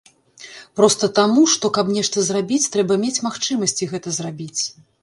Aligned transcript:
Проста 0.79 1.09
таму, 1.19 1.43
што, 1.57 1.71
каб 1.77 1.93
нешта 1.99 2.25
зрабіць, 2.31 2.63
трэба 2.79 2.93
мець 3.05 3.17
магчымасці 3.29 3.83
гэта 3.95 4.17
зрабіць. 4.19 4.61